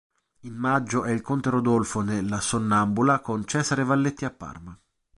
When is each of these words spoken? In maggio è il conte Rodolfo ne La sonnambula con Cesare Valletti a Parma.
In 0.45 0.55
maggio 0.55 1.03
è 1.05 1.11
il 1.11 1.21
conte 1.21 1.51
Rodolfo 1.51 2.01
ne 2.01 2.23
La 2.23 2.41
sonnambula 2.41 3.19
con 3.19 3.45
Cesare 3.45 3.83
Valletti 3.83 4.25
a 4.25 4.31
Parma. 4.31 4.75